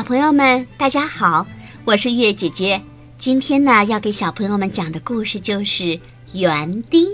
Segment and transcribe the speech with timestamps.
[0.00, 1.46] 小朋友们，大家好，
[1.84, 2.82] 我是月姐姐。
[3.18, 5.84] 今天呢，要给小朋友们讲的故事就是
[6.32, 7.04] 《园丁》，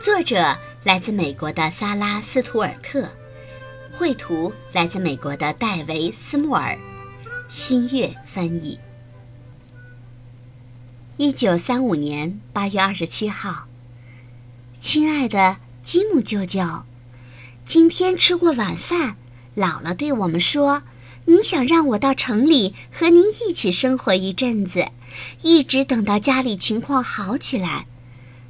[0.00, 3.08] 作者来自美国的萨拉·斯图尔特，
[3.92, 6.76] 绘图来自美国的戴维·斯莫尔，
[7.46, 8.76] 新月翻译。
[11.18, 13.68] 一九三五年八月二十七号，
[14.80, 16.82] 亲爱的吉姆舅舅，
[17.64, 19.14] 今天吃过晚饭，
[19.56, 20.82] 姥姥对我们说。
[21.28, 24.88] 您想让我到城里和您一起生活一阵子，
[25.42, 27.86] 一直等到家里情况好起来。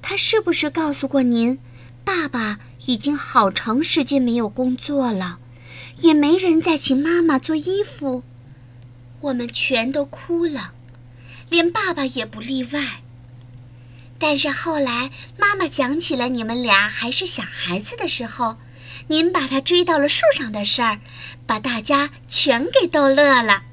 [0.00, 1.58] 他是不是告诉过您，
[2.04, 5.40] 爸爸已经好长时间没有工作了，
[5.96, 8.22] 也没人再请妈妈做衣服？
[9.22, 10.72] 我们全都哭了，
[11.48, 13.02] 连爸爸也不例外。
[14.20, 18.58] 但是后来妈妈讲起了你们俩还是小孩子的时候。
[19.08, 21.00] 您把它追到了树上的事儿，
[21.46, 23.64] 把大家全给逗乐了。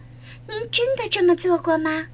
[0.47, 2.07] 您真的这么做过吗？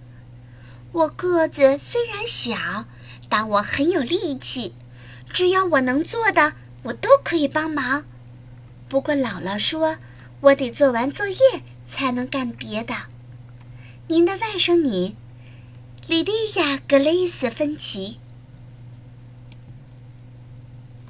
[0.92, 2.86] 我个子虽然小，
[3.30, 4.75] 但我很有力气，
[5.31, 8.05] 只要我能做的，我都可以帮忙。
[8.89, 9.98] 不过姥姥说，
[10.42, 11.38] 我得做完作业
[11.88, 12.94] 才能干别的。
[14.08, 15.16] 您的外甥女，
[16.05, 18.20] 莉迪亚·格雷斯·芬奇。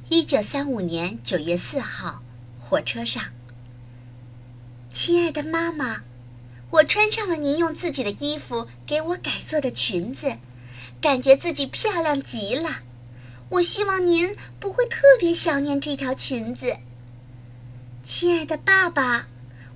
[0.09, 2.21] 一九三五年九月四号，
[2.59, 3.23] 火车上。
[4.89, 6.03] 亲爱的妈妈，
[6.71, 10.37] 我穿上了您用自己的衣服给我改做的裙子，
[10.99, 12.81] 感觉自己漂亮极了。
[13.47, 16.75] 我希望您不会特别想念这条裙子。
[18.03, 19.27] 亲爱的爸爸，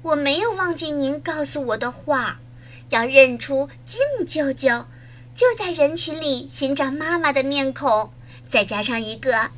[0.02, 2.42] 我没有忘记您告诉我的话，
[2.90, 4.86] 要认出吉姆舅舅，
[5.34, 8.12] 就在人群里寻找妈妈的面孔，
[8.50, 9.52] 再加上一个。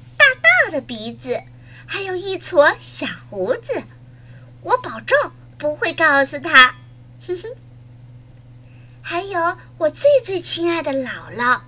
[0.69, 1.41] 的鼻子，
[1.85, 3.83] 还有一撮小胡子，
[4.61, 5.17] 我保证
[5.57, 6.75] 不会告诉他。
[7.27, 7.55] 哼哼。
[9.01, 11.61] 还有我最最亲爱的姥姥，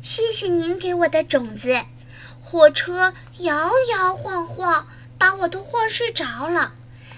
[0.00, 1.82] 谢谢您给我的种子。
[2.40, 4.86] 火车摇摇晃晃，
[5.18, 6.72] 把我都晃睡着了。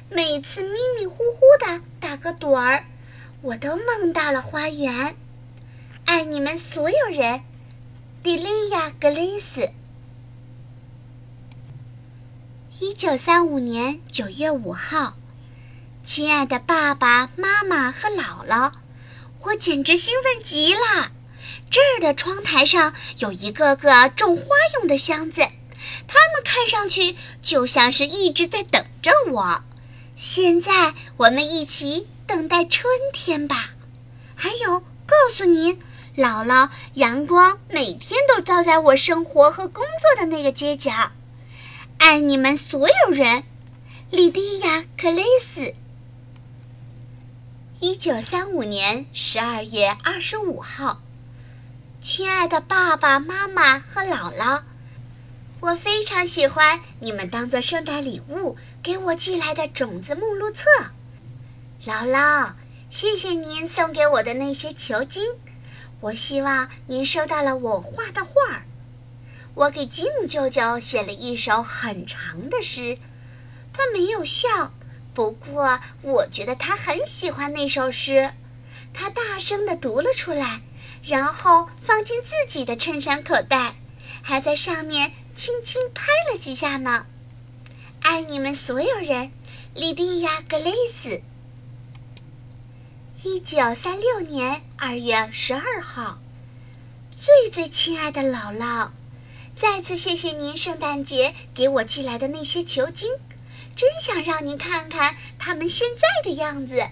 [0.09, 2.85] 每次迷迷糊糊的打个盹儿，
[3.43, 5.15] 我都梦到了花园。
[6.05, 7.43] 爱你们所有人，
[8.23, 9.71] 迪丽亚·格雷斯。
[12.83, 15.15] 一九三五年九月五号，
[16.03, 18.73] 亲爱的爸爸妈妈和姥姥，
[19.43, 21.13] 我简直兴奋极了。
[21.71, 24.45] 这儿的窗台上有一个个种花
[24.79, 25.43] 用的箱子，
[26.09, 29.63] 它们看上去就像是一直在等着我。
[30.17, 33.75] 现在我们一起等待春天吧。
[34.35, 35.79] 还有，告诉您，
[36.17, 41.13] 姥姥，阳光每天都照在我生活和工作的那个街角。
[42.03, 43.45] 爱你们所有人，
[44.11, 45.75] 莉迪亚·克雷斯。
[47.79, 51.03] 一九三五年十二月二十五号，
[52.01, 54.63] 亲爱的爸爸妈妈和姥姥，
[55.61, 60.65] 我非常喜欢你们当做圣诞礼物给我寄来的种子目录册。
[61.85, 62.55] 姥姥，
[62.89, 65.23] 谢谢您送给我的那些球茎，
[66.01, 68.63] 我希望您收到了我画的画儿。
[69.61, 72.97] 我给吉姆舅舅写了一首很长的诗，
[73.75, 74.73] 他没有笑，
[75.13, 78.33] 不过我觉得他很喜欢那首诗。
[78.95, 80.63] 他大声地读了出来，
[81.05, 83.75] 然后放进自己的衬衫口袋，
[84.23, 87.05] 还在上面轻轻拍了几下呢。
[88.01, 89.31] 爱你们所有人，
[89.75, 91.21] 莉迪亚·格雷斯。
[93.25, 96.19] 一九三六年二月十二号，
[97.15, 98.93] 最最亲爱的姥姥。
[99.61, 103.11] 再次谢谢您，圣诞节给我寄来的那些球茎，
[103.77, 106.83] 真想让您看看他们现在的样子。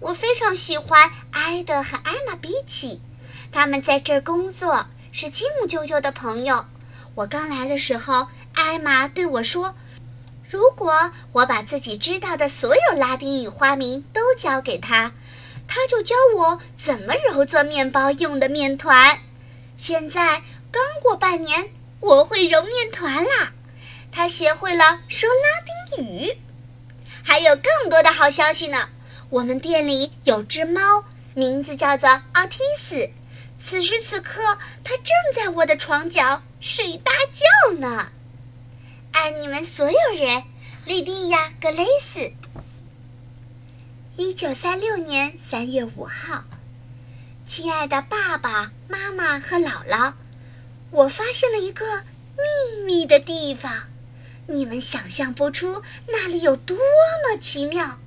[0.00, 3.00] 我非常喜欢埃德和艾玛比奇，
[3.50, 6.66] 他们在这儿工作，是吉姆舅舅的朋友。
[7.14, 9.74] 我刚来的时候，艾玛对我说
[10.46, 15.14] ：“如果我把自己知道的所有拉丁语花名都教给他，
[15.66, 19.20] 他就教我怎么揉做面包用的面团。”
[19.78, 21.70] 现在刚过半年。
[22.04, 23.54] 我会揉面团啦！
[24.12, 26.36] 他学会了说拉丁语，
[27.22, 28.90] 还有更多的好消息呢。
[29.30, 33.08] 我们店里有只猫，名字叫做奥蒂斯。
[33.58, 38.12] 此时此刻，它正在我的床角睡大觉呢。
[39.12, 40.42] 爱你们所有人，
[40.84, 42.32] 莉迪亚·格雷斯。
[44.18, 46.44] 一九三六年三月五号，
[47.46, 50.12] 亲爱的爸爸妈妈和姥姥。
[50.94, 52.04] 我发现了一个
[52.36, 53.88] 秘密的地方，
[54.46, 57.98] 你们想象不出那里有多么奇妙。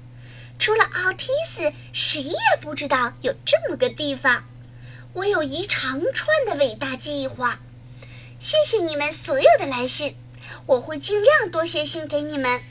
[0.57, 4.45] 除了奥提斯，谁也不知道有这么个地方。
[5.11, 7.59] 我有一长串的伟大计划。
[8.39, 10.15] 谢谢你们所有的来信，
[10.65, 12.61] 我会尽量多写信给你们。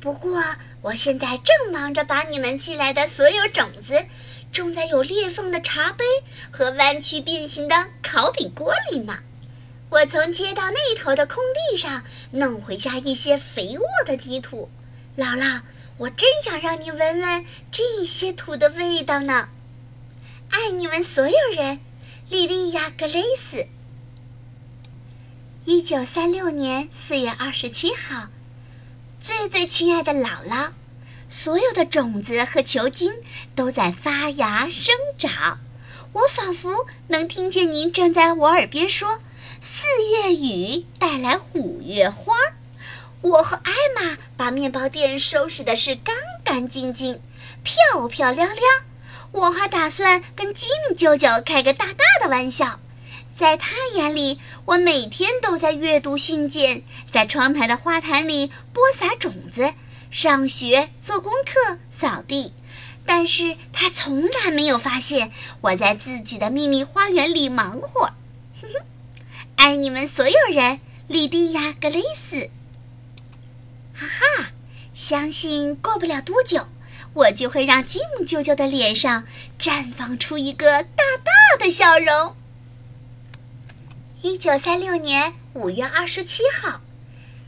[0.00, 0.42] 不过，
[0.80, 4.06] 我现在正忙着把你们寄来的所有种子
[4.52, 6.04] 种在有裂缝的茶杯
[6.50, 9.18] 和弯曲变形的烤饼锅里呢。
[9.90, 12.02] 我从街道那头的空地上
[12.32, 14.68] 弄回家一些肥沃的泥土。
[15.16, 15.62] 姥姥，
[15.96, 19.48] 我真想让你闻闻这些土的味道呢。
[20.50, 21.80] 爱你们所有人，
[22.28, 23.66] 莉莉亚·格雷斯。
[25.64, 28.28] 一九三六年四月二十七号，
[29.18, 30.70] 最最亲爱的姥姥，
[31.28, 33.12] 所有的种子和球茎
[33.54, 35.60] 都在发芽生长。
[36.12, 39.20] 我仿佛能听见您正在我耳边说
[39.60, 42.34] ：“四月雨带来五月花。”
[43.20, 46.14] 我和艾玛把面包店收拾的是干
[46.44, 47.20] 干净净、
[47.62, 48.64] 漂漂亮亮。
[49.32, 52.80] 我还打算跟吉米舅舅开个大大的玩笑。
[53.36, 59.74] 在他眼里，我每天都在阅读信件，在窗台的花坛里播撒种子，
[60.10, 62.52] 上学、做功课、扫地。
[63.06, 65.32] 但是他从来没有发现
[65.62, 68.12] 我在自己的秘密花园里忙活。
[68.60, 68.86] 哼哼，
[69.56, 72.50] 爱你们所有人，莉迪亚·格雷斯。
[73.94, 74.50] 哈哈，
[74.92, 76.68] 相信过不了多久，
[77.14, 79.24] 我就会让吉姆舅舅的脸上
[79.58, 82.36] 绽放出一个大大的笑容。
[84.22, 86.82] 一九三六年五月二十七号，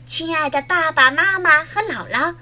[0.07, 2.35] 亲爱的爸爸妈妈和姥姥，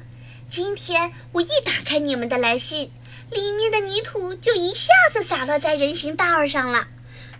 [0.50, 2.92] 今天我一打开你们的来信，
[3.30, 6.88] 里面的泥土就一下子洒落在人行道上了。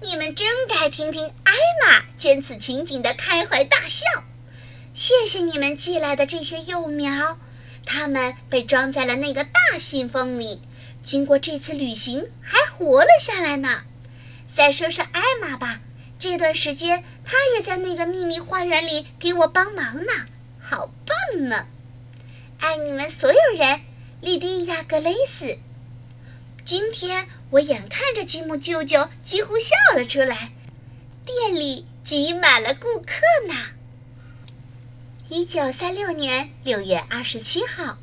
[0.02, 1.54] 你们真该听听艾
[1.84, 4.06] 玛见此情景的开怀大笑。
[4.94, 7.40] 谢谢你们寄来的这些幼苗，
[7.84, 10.62] 它们被装在了那个大信封里，
[11.02, 13.86] 经过这次旅行还活了下来呢。
[14.48, 15.82] 再说说艾玛吧。
[16.20, 20.12] 这段时间，她也在那个秘密花园里给我帮忙呢，
[20.60, 21.66] 好棒呢！
[22.60, 23.80] 爱你们所有人，
[24.20, 25.58] 莉迪亚·格雷斯。
[26.66, 30.52] 今天我眼看着吉姆舅舅几乎笑了出来，
[31.26, 33.14] 店里挤满了顾客
[33.48, 33.56] 呢。
[35.30, 37.98] 一九三六年六月二十七号，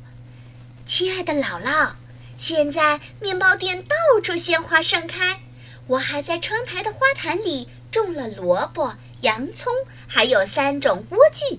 [0.87, 1.91] 亲爱的姥姥，
[2.39, 5.39] 现在面包店到处鲜花盛开，
[5.85, 7.69] 我还在窗台的花坛里。
[7.89, 9.71] 种了萝卜、洋葱，
[10.07, 11.57] 还有三种莴苣。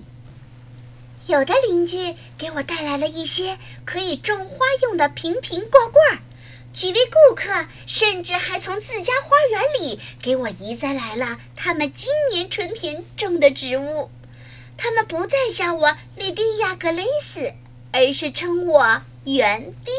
[1.29, 6.23] 有的邻居给我带来了一些可以种花用的瓶瓶罐罐，
[6.73, 14.09] 几位顾客甚至还从自家花园里给我移栽来了他们今年春天种的植物。
[14.75, 17.53] 他们不再叫我莉迪亚·格雷斯，
[17.91, 19.93] 而是称我园丁。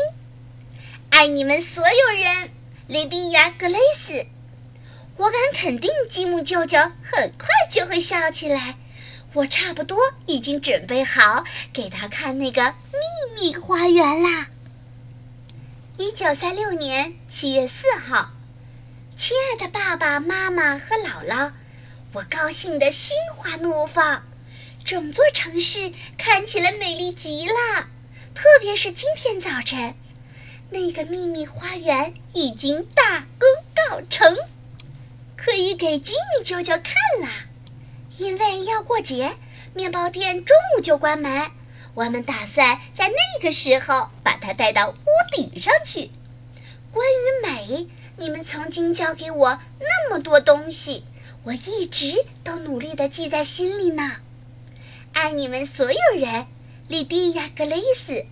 [1.11, 2.51] 爱你们所有人，
[2.89, 4.27] 莉迪亚·格雷斯。
[5.17, 8.75] 我敢肯定，吉姆舅舅很快就会笑起来。
[9.33, 9.97] 我差不多
[10.27, 14.49] 已经准备好给他看那个秘密花园啦。
[15.97, 18.31] 一九三六年七月四号，
[19.15, 21.53] 亲爱的爸爸妈妈和姥姥，
[22.13, 24.25] 我高兴得心花怒放。
[24.85, 27.87] 整座城市看起来美丽极了，
[28.35, 29.95] 特别是今天早晨，
[30.71, 34.37] 那个秘密花园已经大功告成。
[35.37, 37.29] 可以给吉米舅舅看了，
[38.21, 39.35] 因为要过节，
[39.73, 41.51] 面包店中午就关门。
[41.95, 44.95] 我们打算在那个时候把它带到屋
[45.35, 46.11] 顶上去。
[46.93, 51.05] 关于美，你们曾经教给我那么多东西，
[51.45, 54.17] 我一直都努力地记在心里呢。
[55.15, 56.47] 爱你们所有人，
[56.89, 58.27] 莉迪亚·格雷斯。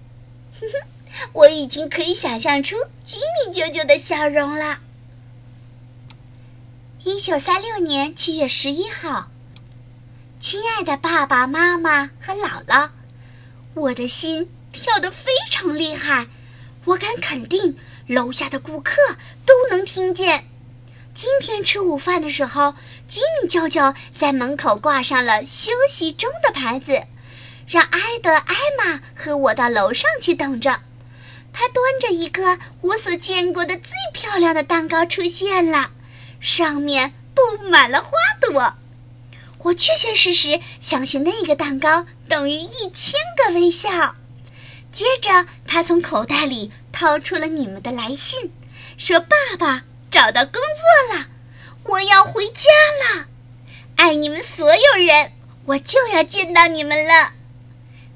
[0.60, 2.76] 哼哼，我已经可以想象出
[3.06, 4.80] 吉米舅舅的笑容了。
[7.04, 9.30] 一九三六年七月十一号，
[10.40, 12.90] 亲爱的爸爸妈妈和姥姥，
[13.74, 16.28] 我的心跳得非常厉害，
[16.84, 17.76] 我敢肯定
[18.06, 18.94] 楼下的顾客
[19.44, 20.44] 都能听见。
[21.12, 22.74] 今天吃午饭的时候，
[23.08, 27.02] 吉米舅舅在门口挂上了“休息中”的牌子，
[27.66, 30.80] 让埃德、艾玛和我到楼上去等着。
[31.52, 35.90] 他端着一个我所见过的最漂亮的蛋糕出现了。
[36.38, 38.74] 上面布满了花朵，
[39.58, 44.14] 我确确实实相信那个蛋糕等于一千个微笑。
[44.92, 48.52] 接着，他从口袋里掏出了你们的来信，
[48.96, 51.26] 说：“爸爸找到工作了，
[51.84, 52.70] 我要回家
[53.04, 53.26] 了。
[53.96, 55.32] 爱你们所有人，
[55.66, 57.32] 我就要见到你们了。”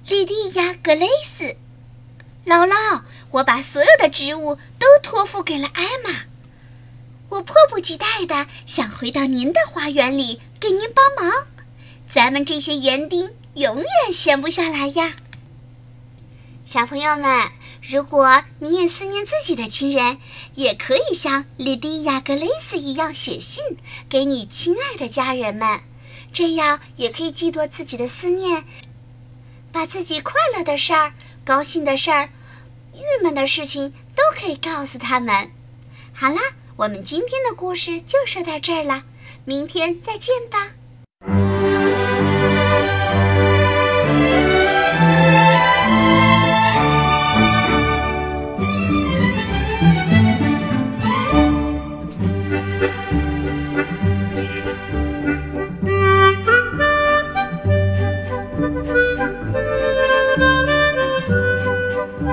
[0.09, 1.57] 莉迪亚·格雷斯，
[2.47, 6.23] 姥姥，我把所有的职务都托付给了艾玛。
[7.33, 11.47] 我迫不及待的想回到您的花园里给您帮忙。
[12.11, 15.15] 咱们这些园丁永远闲不下来呀。
[16.67, 20.19] 小朋友们，如果你也思念自己的亲人，
[20.57, 23.65] 也可以像莉迪亚·格雷斯一样写信
[24.11, 25.81] 给你亲爱的家人们，
[26.35, 28.65] 这样也可以寄托自己的思念，
[29.73, 31.15] 把自己快乐的事儿、
[31.47, 32.29] 高兴的事儿、
[32.93, 35.51] 郁闷的事情都可以告诉他们。
[36.13, 36.43] 好啦，
[36.77, 39.05] 我们今天的故事就说到这儿了，
[39.45, 40.75] 明天再见吧。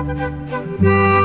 [0.02, 0.82] Thank
[1.14, 1.19] you.